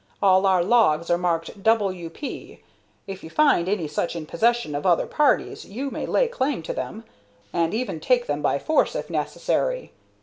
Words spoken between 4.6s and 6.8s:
of other parties, you will lay claim to